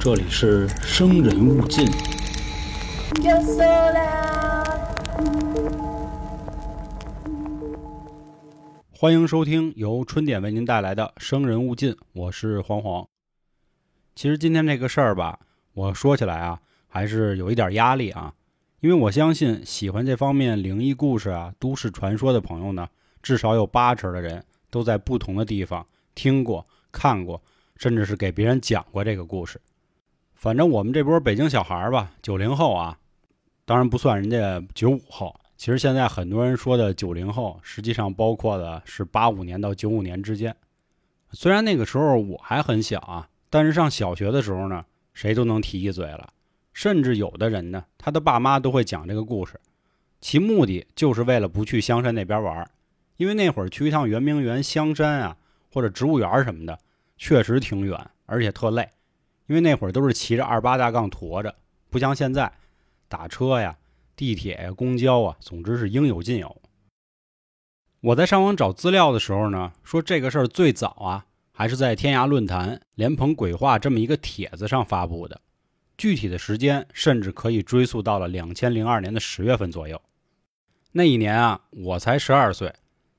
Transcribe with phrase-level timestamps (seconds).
[0.00, 1.86] 这里是生人勿近。
[8.90, 13.06] 欢迎收听由春点为您带来的《生人勿近》，我是黄黄。
[14.16, 15.38] 其实今天这个事儿吧，
[15.72, 16.58] 我说起来啊，
[16.88, 18.34] 还是有一点压力啊，
[18.80, 22.88] 因为我相信喜欢这方面灵异故事啊、都市传说的朋友呢，
[23.22, 25.86] 至少有八成的人都在不同的地方
[26.16, 27.40] 听过、看过，
[27.76, 29.60] 甚至是给别人讲过这个故事。
[30.34, 32.98] 反正我们这波北京小孩儿吧，九零后啊，
[33.64, 35.34] 当然不算人家九五后。
[35.56, 40.54] 其实现在很多人说的九零后，实际上包括的是八五年到九五年之间。
[41.32, 44.84] 虽然那个时候我还很小啊，但是上小学的时候呢，
[45.14, 46.28] 谁都能提一嘴了。
[46.74, 49.58] 甚至有的人呢，他的爸妈都会讲这个故事，
[50.20, 52.70] 其目的就是为了不去香山那边玩，
[53.16, 55.38] 因为那会儿去一趟圆明园、香山啊，
[55.72, 56.78] 或者植物园什么的，
[57.16, 58.88] 确实挺远，而且特累。
[59.46, 61.54] 因为那会儿都是骑着二八大杠驮着，
[61.88, 62.52] 不像现在
[63.08, 63.76] 打车呀。
[64.16, 66.56] 地铁呀、公交啊，总之是应有尽有。
[68.00, 75.38] 我在上网找资料的时候呢，说这个事儿最早啊，还是在天涯论坛“莲蓬鬼话”这么一个帖子上发布的，
[75.98, 80.00] 具体的时间甚至可以追溯到了两千零二年的十月份左右。
[80.92, 82.72] 那一年啊，我才十二岁，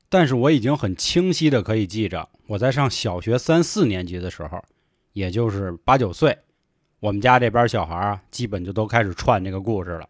[0.09, 4.63] 但是我已经很清晰的可以记着，我在上小学三四年级的时候，
[5.13, 6.38] 也就是八九岁，
[7.00, 10.08] 我们家这边小孩啊，基本就都开始串这个故事了。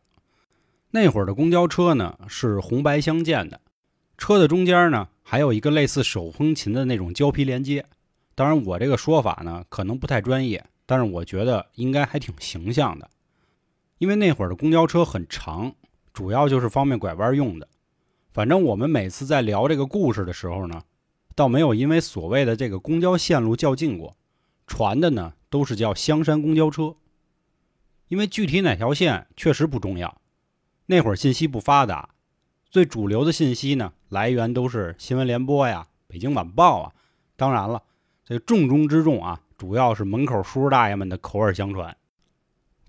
[0.92, 3.60] 那会儿的公交车呢是红白相间的，
[4.18, 7.86] 车的中间呢还有一个类似手风琴的那种胶皮连接。
[8.36, 13.10] 当然，我这个说法呢可能不太专业，但是我觉得应该还挺形象的。
[13.98, 15.74] 因为那会儿的公交车很长，
[16.14, 17.68] 主要就是方便拐弯用的。
[18.32, 20.84] 反正我们每次在聊这个故事的时候呢，
[21.36, 24.16] 倒没有因为所谓的这个公交线路较劲过，
[24.68, 26.96] 传的呢都是叫香山公交车。
[28.08, 30.22] 因为具体哪条线确实不重要。
[30.86, 32.10] 那会儿信息不发达，
[32.70, 36.94] 最主流的信息呢来源都是新闻联播呀、北京晚报啊。
[37.36, 37.84] 当然了，
[38.24, 41.98] 这重中之重啊，主要是门口叔叔大爷们的口耳相传。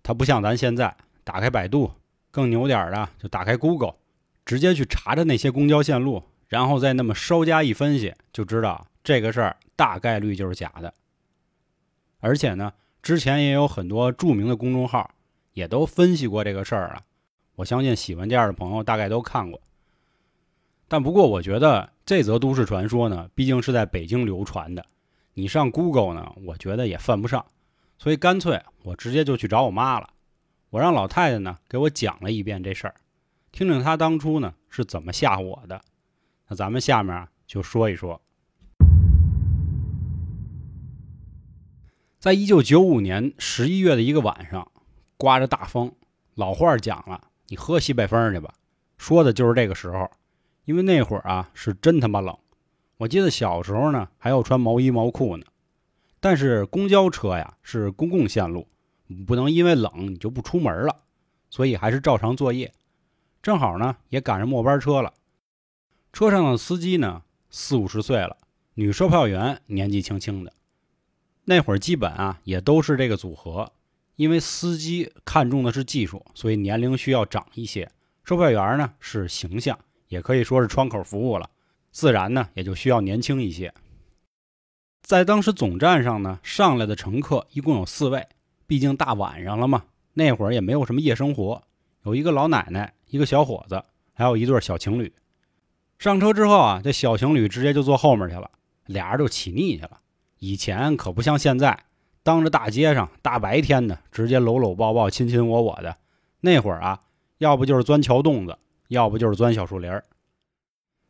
[0.02, 1.90] 它不像咱现在打开百度，
[2.30, 3.96] 更牛点儿的就打开 Google，
[4.48, 10.94] 直接去查查那些公交线路，然后再那么稍加一分析，就知道这个事儿大概率就是假的。
[12.20, 12.72] 而且呢，
[13.02, 15.10] 之前也有很多著名的公众号
[15.52, 17.02] 也都分析过这个事儿了。
[17.56, 19.60] 我相信喜欢这样的朋友大概都看过，
[20.88, 24.82] 但不过我觉得这则都市传说呢，毕竟是在北京流传的，
[25.34, 27.44] 你上 Google 呢，我觉得也犯不上，
[27.98, 30.08] 所以干脆我直接就去找我妈了。
[30.70, 32.94] 我让老太太呢给我讲了一遍这事儿，
[33.58, 35.82] 听听他当初呢是怎么吓唬我的。
[36.46, 38.22] 那咱们下面就说一说，
[42.20, 44.70] 在一九九五年十一月的一个晚上，
[45.16, 45.92] 刮着大风，
[46.36, 47.20] 老话讲了。
[47.48, 48.54] 你喝西北风去吧，
[48.96, 50.08] 说的就是这个时候，
[50.64, 52.38] 因为那会儿啊是真他妈冷。
[52.98, 55.44] 我记得小时候呢还要穿毛衣毛裤呢。
[56.20, 58.68] 但是公交车呀是公共线路，
[59.26, 60.94] 不能因为冷你就不出门了，
[61.50, 62.72] 所以还是照常作业。
[63.42, 65.14] 正好呢也赶上末班车了，
[66.12, 68.36] 车上的司机呢四五十岁了，
[68.74, 70.52] 女售票员年纪轻轻的。
[71.44, 73.72] 那会儿基本啊也都是这个组合。
[74.16, 77.88] 因为司机看重的是技术，所以年龄需要长一些。
[78.24, 79.78] 售票员呢是形象，
[80.08, 81.48] 也可以说是窗口服务了，
[81.92, 83.72] 自然呢也就需要年轻一些。
[85.02, 88.26] 在当时总站上呢，上来的乘客一共有四位，
[88.66, 89.84] 毕竟大晚上了嘛，
[90.14, 91.62] 那会儿也没有什么夜生活，
[92.02, 93.82] 有一个老奶奶，一个小伙子，
[94.14, 95.12] 还有一对小情侣。
[95.98, 98.50] 上车之后啊，这小情侣直接就坐后面去了，
[98.86, 100.00] 俩人就起腻去了。
[100.38, 101.84] 以前可不像现在。
[102.24, 105.96] 当着大街上，大白天的，直接搂搂抱抱、亲亲我我的。
[106.42, 107.00] 那会儿啊，
[107.38, 108.58] 要不就是钻桥洞子，
[108.88, 110.04] 要不就是钻小树林儿。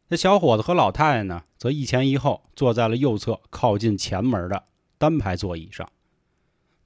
[0.08, 4.62] 这小伙子和老太太呢，则一前一后坐在了右侧靠近前门的
[4.97, 5.88] 单排座椅上。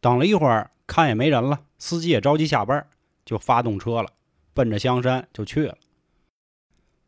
[0.01, 2.87] 等了一会儿，看也没人了，司机也着急下班，
[3.27, 4.09] 就发动车了，
[4.55, 5.77] 奔着香山就去了。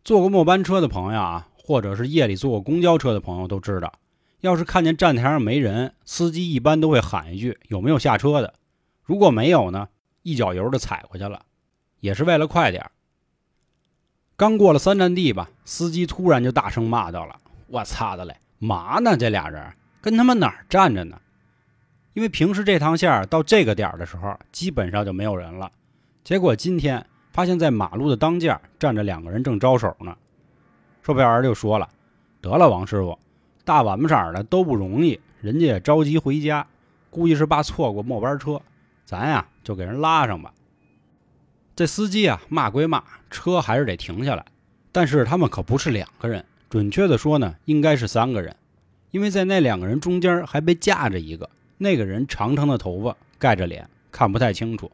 [0.05, 3.93] 坐过末班车的朋友啊，或者是夜里坐过公交车的朋友都知道。
[4.41, 8.52] 要是看见站台上没人，司机一般都会喊一句“有没有下车的”。
[9.02, 9.88] 如果没有呢，
[10.23, 11.46] 一脚油的踩过去了，
[12.00, 12.91] 也是为了快点。
[14.37, 19.17] 刚过了三站地吧，司机突然就大声骂道了：“我操的嘞，嘛呢？
[19.17, 21.19] 这俩人跟他们哪儿站着呢？”
[22.12, 25.73] 因为平时这趟线到这个点的时候，基本上就没有人了。
[26.23, 30.16] 结果今天发现，在马路的当间站着两个人，正招手呢。
[31.02, 31.88] 售票员就说了
[32.40, 33.19] ：“得了，王师傅。”
[33.64, 36.64] 大晚上的都不容易，人家也着急回家，
[37.10, 38.62] 估计是怕错过末班车，
[39.04, 40.54] 咱呀就给人拉上吧。
[41.75, 44.44] 这司机啊骂归骂，车还是得停下来。
[44.92, 48.54] 但是他们可不是两个人，准确的说呢，应该是三个人，
[49.10, 54.92] 因为在那两个人中间还被架着一个，那个人长长的头发盖着脸，看不太清楚。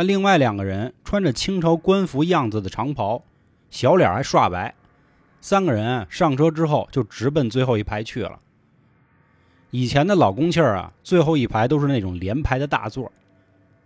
[0.00, 3.22] 但另外两个人穿着清朝官服样子的长袍，
[3.68, 4.74] 小脸还刷白。
[5.42, 8.38] 三个人上车之后就直奔最后一排去了。
[9.70, 13.12] 以前的老公汽儿啊，最后一排都是那种连排的大座，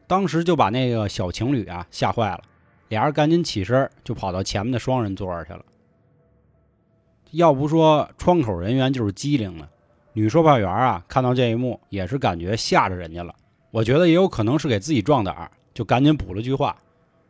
[0.07, 2.43] 当时就把那个小情侣啊吓坏了，
[2.91, 5.65] 俩人赶紧起身就跑到前面的双人座上去了。
[7.33, 9.69] 要不说窗口人员就是机灵呢，
[10.13, 13.35] 女售票员啊看到这一幕也是感觉吓着人家了。
[13.73, 16.77] 我觉得也有可能是给自己壮胆儿，就赶紧补了句话，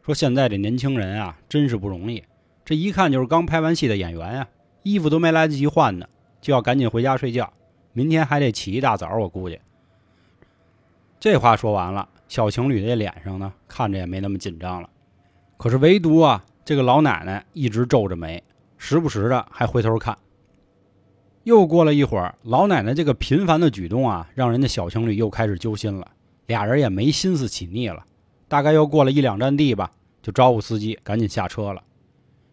[0.05, 2.23] 说现在这年轻人啊真是不容易，
[2.65, 4.49] 这一看就是刚拍完戏的演员呀，
[4.83, 6.07] 衣服都没来得及换呢，
[6.41, 7.51] 就要赶紧回家睡觉。
[7.95, 9.59] 明天还得起一大早，我估计。
[11.19, 14.91] 这话说完了，小情侣这脸上呢，看着也没那么紧张了。
[15.57, 18.43] 可是唯独啊，这个老奶奶一直皱着眉，
[18.77, 20.19] 时不时的还回头看。
[21.45, 26.11] 又过了一会儿，老奶奶这个频繁的举动啊，让人家小情侣又开始揪心了。
[26.47, 28.05] 俩人也没心思起腻了，
[28.55, 29.91] 大概又过了一两站地吧，
[30.23, 31.83] 就招呼司机赶紧下车了。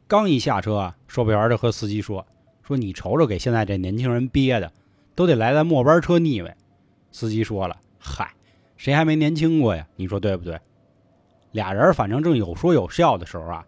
[0.07, 2.25] 刚一下车啊，售票员就和司机说
[2.65, 4.71] ：“说你瞅瞅，给现在这年轻人憋的。”
[5.13, 6.57] 都得来在末班车腻歪，
[7.11, 8.33] 司机说了：“嗨，
[8.77, 9.85] 谁还没年轻过呀？
[9.95, 10.59] 你说对不对？”
[11.53, 13.63] 俩人反正正有说有笑的时候啊，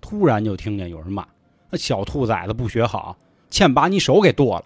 [0.00, 1.26] 突然就听见有人骂
[1.70, 3.18] ：“那小兔崽子不学好，
[3.50, 4.64] 欠把你手给剁了！”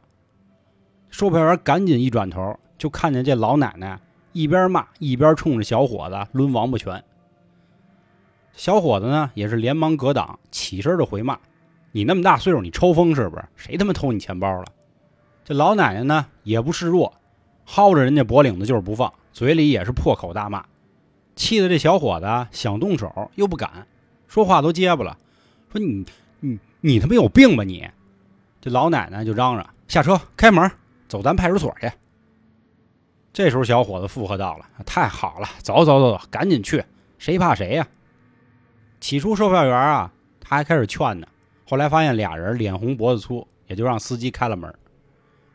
[1.08, 3.98] 售票员赶紧一转头，就看见这老奶奶
[4.38, 7.02] 一边骂一边冲着小伙子抡王八拳。
[8.52, 11.36] 小伙子呢也是连忙格挡，起身就回骂
[11.90, 13.44] ：“你那么大岁数，你抽风是不是？
[13.56, 14.66] 谁他妈偷你钱包了？”
[15.44, 17.12] 这老奶奶呢也不示弱，
[17.66, 20.64] 薅着人家脖领子就是不放，嘴里也是破口大骂，
[21.34, 23.88] 气得这小伙子想动手又不敢，
[24.28, 25.18] 说话都结巴了，
[25.72, 26.06] 说你
[26.38, 27.88] 你你他妈有病吧你！
[28.60, 30.70] 这老奶奶就嚷嚷下车开门
[31.08, 31.90] 走咱派出所去。
[33.38, 36.84] 这时候小伙子附和道了：“太好了，走走走走，赶紧去，
[37.18, 37.86] 谁怕谁呀！”
[38.98, 41.28] 起初售票员啊他还开始劝呢，
[41.64, 44.74] 后来发现俩人脸红脖子粗，也就让司机开了门。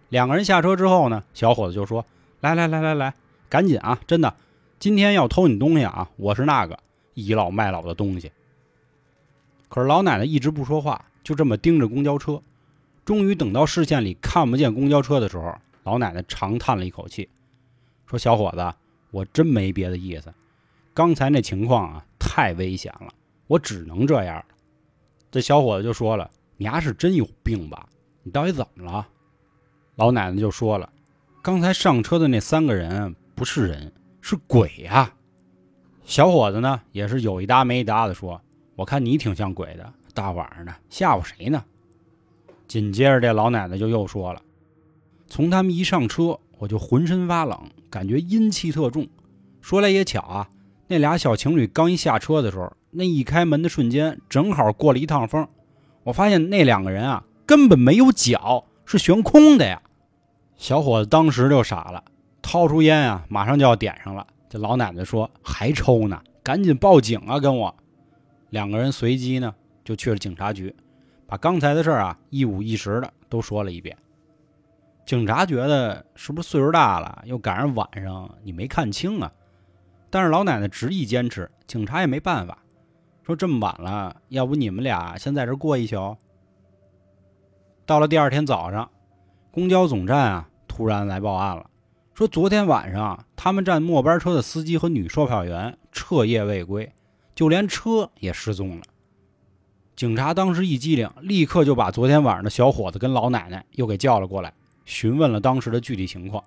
[0.07, 2.05] 两个人下车之后呢，小伙子就说
[2.39, 3.13] ：“来来来来来，
[3.49, 3.99] 赶紧啊！
[4.07, 4.33] 真的，
[4.79, 6.09] 今天要偷你东西啊！
[6.15, 6.79] 我是那个
[7.15, 8.31] 倚老卖老的东西。”
[9.67, 12.41] 可是老奶奶一直不说话，就这么盯着公交车。
[13.03, 15.53] 终于等到视线里看不见公交车的时候，
[15.83, 17.27] 老奶奶长叹了一口气，
[18.13, 18.73] 说：“小伙子，
[19.09, 20.31] 我真没别的意思，
[20.93, 23.11] 刚才那情况啊太危险了，
[23.47, 24.43] 我只能这样。”
[25.31, 27.89] 这小伙子就说了：“你丫是真有病吧？
[28.21, 29.07] 你到底怎么了？”
[29.97, 30.87] 老奶奶就说了
[31.41, 35.11] ：“刚才上车的那三个人不是人，是鬼呀！”
[36.05, 38.39] 小伙子呢也是有一搭没一搭的说
[38.77, 41.65] ：“我看你挺像鬼的，大晚上的吓唬谁呢？”
[42.67, 44.41] 紧接着这老奶奶就又说了
[45.25, 49.05] ：“从他们一上车，我就浑身发冷，感觉阴气特重。
[49.59, 50.49] 说来也巧啊，
[50.87, 55.45] 那俩小情侣刚一下车的时候，那一开门的瞬间，正好过了一趟风，
[56.03, 59.81] 我发现那两个人啊根本没有脚。”是悬空的呀！
[60.57, 62.03] 小伙子当时就傻了，
[62.41, 64.25] 掏出烟啊，马上就要点上了。
[64.49, 67.73] 这老奶奶说：“还抽呢，赶紧报警啊！”跟我
[68.51, 70.73] 两个人随即呢就去了警察局，
[71.25, 73.97] 把刚才的事儿啊一五一十的都说了一遍。
[75.05, 79.31] 警察觉得是不是岁数大了，又赶上晚上，你没看清啊？
[80.09, 82.57] 但是老奶奶执意坚持，警察也没办法，
[83.25, 86.15] 说这么晚了，要不你们俩先在这过一宿。
[87.85, 88.89] 到了第二天早上，
[89.51, 91.69] 公交总站啊突然来报案了，
[92.13, 96.89] 说昨天晚上他们站末班车的司机和女售票员彻夜未归，
[97.35, 98.83] 就连车也失踪了。
[99.97, 104.53] 警察当时一机灵，立刻就把昨天晚上的小伙子跟老奶奶又给叫了过来，
[104.85, 106.43] 询问了当时的具体情况。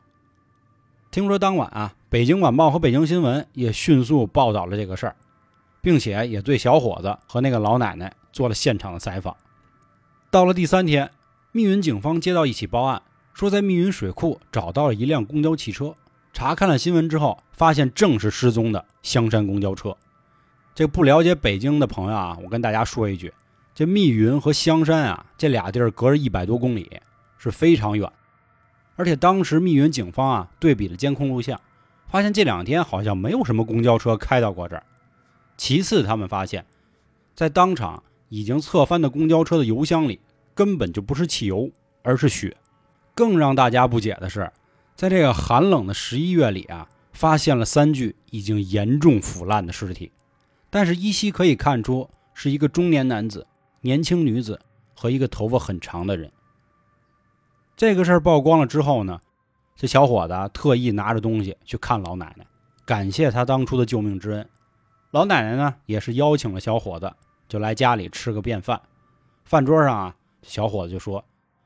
[1.11, 5.17] 听说当晚啊，北京晚报和北京新闻也迅速报道了这个事儿，
[5.81, 9.37] 并且也对小伙子和那个老奶奶做了现场的采访。
[10.31, 11.11] 到了第三天。
[11.53, 13.01] 密云警方接到一起报案，
[13.33, 15.95] 说在密云水库找到了一辆公交汽车。
[16.35, 19.97] 查看了新闻之后，发现正是失踪的香山公交车。
[20.75, 23.33] 这不了解北京的朋友啊，我跟大家说一句：
[23.75, 27.01] 这密云和香山啊，这俩地儿隔着一百多公里，
[27.39, 28.13] 是非常远。
[28.97, 31.61] 而且当时密云警方啊，对比了监控录像，
[32.09, 34.83] 发现这两天好像没有什么公交车开到过这儿。
[35.57, 36.67] 其次，他们发现，
[37.35, 40.21] 在当场已经侧翻的公交车的油箱里。
[40.55, 41.71] 根本就不是汽油，
[42.03, 42.57] 而是血。
[43.15, 44.51] 更让大家不解的是，
[44.95, 50.11] 在这个寒冷的十一月里啊，发现了三具已经严重腐烂的尸体，
[50.71, 53.47] 但是依稀可以看出是一个中年男子、
[53.83, 54.59] 年轻女子
[54.95, 56.33] 和一个头发很长的人。
[57.77, 59.21] 这个事儿曝光了之后呢，
[59.77, 62.47] 这小伙子特意拿着东西去看老奶奶，
[62.87, 64.49] 感谢他当初的救命之恩。
[65.11, 67.13] 老奶奶呢，也是邀请了小伙子，
[67.47, 68.81] 就来家里吃个便饭。
[69.45, 71.23] 饭桌上啊，小伙子就说：“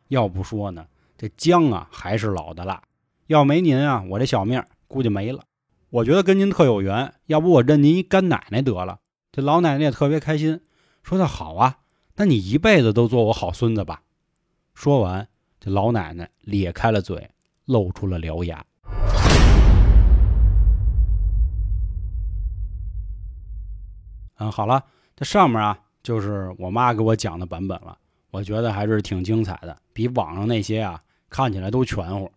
[0.09, 0.85] 要不说呢，
[1.17, 2.83] 这姜啊还是老的辣。
[3.29, 5.45] 要没您啊，我这小命估计没了。
[5.91, 8.99] 我觉得跟您特有缘，要不我认您一干奶奶得了。”
[9.31, 10.61] 这老奶奶也特别开心，
[11.05, 11.79] 说：“那好啊，
[12.17, 14.03] 那你一辈子都做我好孙子吧。”
[14.75, 15.29] 说完，
[15.63, 17.31] 这老奶奶咧开了嘴，
[17.67, 18.65] 露出了獠牙。
[24.39, 24.83] 嗯，好了，
[25.15, 27.99] 这上面啊就是我妈给我讲的版本了，
[28.31, 32.33] 我觉得还是挺精彩的，比网上那些啊看起来都全乎。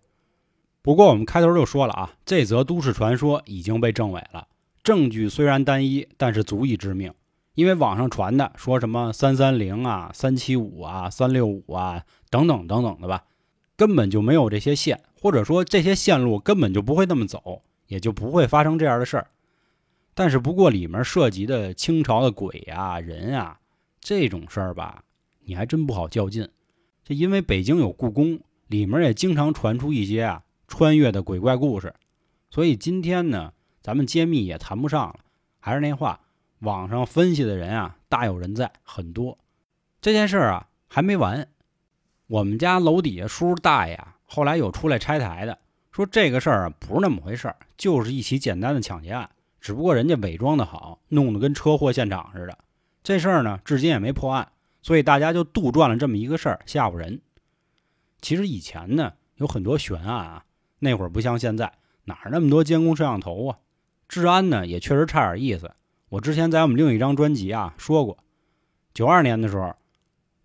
[0.81, 4.45] 不过我们开头就说了啊，这则都市传说已经被证伪了，
[4.83, 7.13] 证据虽然单一，但是足以致命。
[7.55, 13.25] 因为网上传的说什么三三零啊、三七五啊、三六五啊等等等等的吧，
[13.75, 19.27] 根本就没有这些线，或者说这些线路根本就不会那么走，也就不会发生这样的事儿。
[20.15, 23.59] 但是不过里面涉及的清朝的鬼啊、人啊
[23.99, 25.03] 这种事儿吧，
[25.45, 26.49] 你还真不好较劲。
[27.03, 31.93] 这因为北京有故宫，里面也经常传出一些啊穿越的鬼怪故事，
[32.49, 35.19] 所以今天呢，咱们揭秘也谈不上了。
[35.59, 36.19] 还是那话。
[36.63, 39.37] 网上分析的人啊，大有人在，很多。
[40.01, 41.45] 这件事啊，还没完。
[42.27, 45.57] 我们家楼底下叔叔大爷啊，后来有出来拆台的，
[45.91, 49.29] 说这个事儿啊不是那么回事儿，就是一起简单的抢劫案，
[49.59, 52.57] 只不过人家伪装的好，弄得跟车祸现场似的。
[53.03, 54.49] 这事儿呢，至今也没破案，
[54.81, 57.19] 所以大家就杜撰了这么一个事儿吓唬人。
[58.21, 60.45] 其实以前呢，有很多悬案啊，
[60.79, 61.73] 那会儿不像现在，
[62.05, 63.57] 哪儿那么多监控摄像头啊，
[64.07, 65.69] 治安呢也确实差点意思。
[66.13, 68.15] 我之前在我们另一张专辑啊说过，
[68.93, 69.75] 九二年的时候，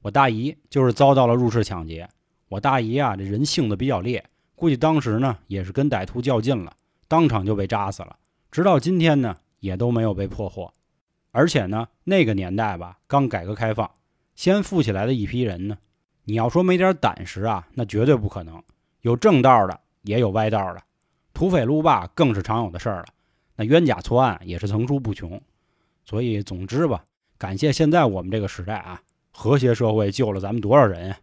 [0.01, 2.09] 我大姨就是遭到了入室抢劫。
[2.49, 6.73] 我大姨啊，这人性子比较烈，估计当时呢也是跟歹徒较劲了，
[7.07, 8.17] 当场就被扎死了。
[8.51, 10.73] 直到今天呢，也都没有被破获。
[11.33, 13.91] 而且呢，那个年代吧，刚改革开放，
[14.35, 15.77] 先富起来的一批人呢，
[16.25, 18.63] 你要说没点胆识啊，那绝对不可能。
[19.03, 20.83] 有正道的，也有歪道的，
[21.35, 23.09] 土匪路霸更是常有的事儿了。
[23.57, 25.39] 那冤假错案也是层出不穷。
[26.09, 27.05] 所以，总之吧，
[27.37, 31.19] 感谢现在我们这个时代啊，和谐社会救了咱们多少人呀！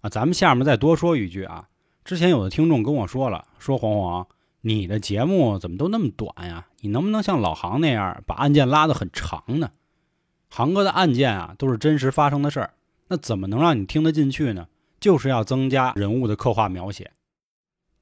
[0.00, 1.68] 啊，咱们下面再多说一句啊，
[2.02, 4.26] 之前有的听众跟我说了，说黄黄，
[4.62, 6.68] 你的节目怎么都那么短呀？
[6.80, 9.72] 你能不能像老航那样把案件拉得很长呢？
[10.48, 12.72] 航哥的案件啊，都是真实发生的事儿，
[13.08, 14.68] 那怎么能让你听得进去呢？
[14.98, 17.10] 就是要增加人物的刻画描写，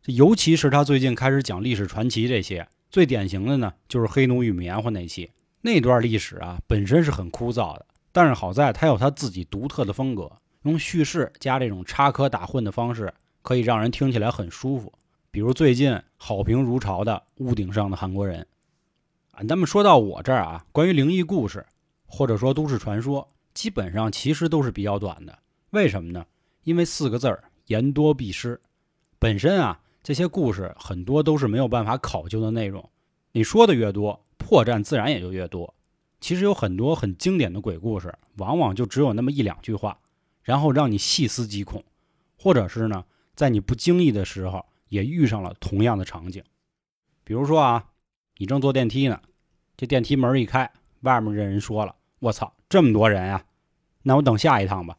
[0.06, 5.32] 尤其是他最近开始讲历史传奇这些，最典型的呢，就是黑奴与棉花那期。
[5.60, 10.30] 那段历史啊，本身是很枯燥的，但是好在它有它自己独特的风格，
[10.62, 13.12] 用叙事加这种插科打诨的方式，
[13.42, 14.92] 可以让人听起来很舒服。
[15.30, 17.12] 比如最近好评如潮的
[17.44, 18.40] 《屋顶上的韩国人》
[19.38, 19.42] 啊。
[19.42, 21.66] 那么说到我这儿啊，关于灵异故事
[22.06, 25.38] 或者说都市传说，基本上其实都是比较短的。
[25.70, 26.24] 为什么呢？
[26.62, 28.60] 因为四个字儿：言多必失。
[29.18, 32.88] 本身啊，这些故事很多都是没有办法考究的内容，
[33.32, 34.24] 你说的越多。
[34.38, 35.74] 破绽自然也就越多。
[36.20, 39.98] 其实有很多很经典的鬼故事，往往就只有那么一两句话，
[40.42, 41.84] 然后让你细思极恐，
[42.36, 43.04] 或者是呢，
[43.36, 46.42] 在你不经意的时候也遇上了同样的场景。
[47.22, 47.90] 比如说啊，
[48.38, 49.20] 你正坐电梯呢，
[49.76, 53.44] 这电梯门一开，外面这人说了：“我操，这么多人呀，
[54.02, 54.96] 那我等下一趟吧。”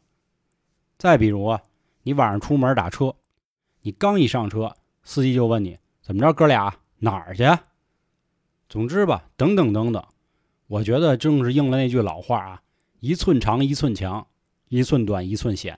[0.96, 1.58] 再比如，
[2.02, 3.14] 你晚上出门打车，
[3.82, 7.44] 你刚一上车，司机就问你：“怎么着，哥俩哪儿去？”
[8.70, 10.00] 总之吧，等等等等，
[10.68, 12.62] 我觉得正是应了那句老话啊
[13.00, 14.28] ：“一寸长一寸强，
[14.68, 15.76] 一寸短一寸险。”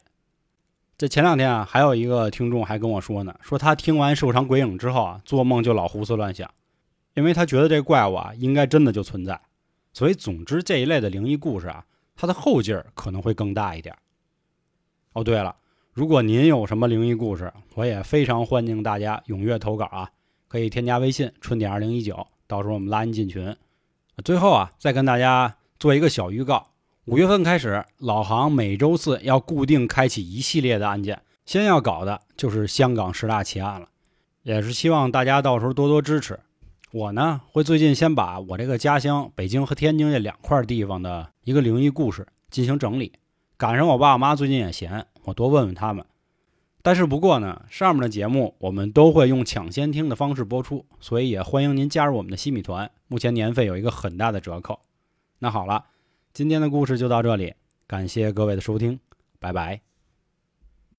[0.98, 6.52] 这前两天啊，还有一个听众还跟我说呢，说他听完《瘦长鬼影》之后啊，做梦就老胡思乱想，
[7.14, 9.40] 因为他觉得这怪物啊，应该真的就存在。
[9.94, 13.96] 所以，总之这一类的灵异故事啊，它的后劲儿可能会更大一点。
[15.14, 15.56] 哦，对了，
[15.94, 20.10] 如果您有什么灵异故事，我也非常欢迎大家踊跃投稿啊，
[20.46, 22.26] 可以添加微信“春点二零一九”。
[22.52, 23.56] 到时候我们拉您进群。
[24.22, 26.66] 最后啊，再跟大家做一个小预告：
[27.06, 33.88] 五月份开始，老航每周四要固定开启一系列的案件，先要搞的就是香港十大奇案了，
[34.42, 36.38] 也是希望大家到时候多多支持。
[36.92, 43.14] 我呢，会最近先把我这个家乡北京和天津这两块地方的一个灵异故事进行整理，
[43.56, 46.04] 赶上我爸我妈最近也闲，我多问问他们。
[46.82, 52.90] 但是不过呢，上面的节目我们都会用抢先听的方式播出，所以也欢迎您加入我们的西米团。
[53.06, 54.80] 目前年费有一个很大的折扣。
[55.38, 55.84] 那好了，
[56.32, 57.54] 今天的故事就到这里，
[57.86, 58.98] 感谢各位的收听，
[59.38, 59.91] 拜拜。